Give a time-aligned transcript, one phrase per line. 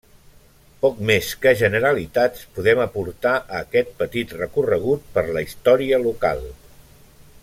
[0.85, 6.43] Poc més que generalitats podem aportar a aquest petit recorregut per la història local.